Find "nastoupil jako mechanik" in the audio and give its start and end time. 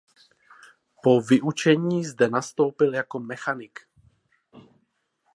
2.29-3.79